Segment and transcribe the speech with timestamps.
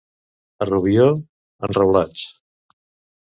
[0.65, 1.03] A Rubió,
[1.67, 2.23] enreulats.